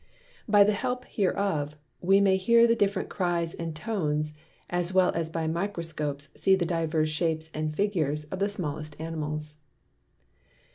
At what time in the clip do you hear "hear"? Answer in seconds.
2.35-2.65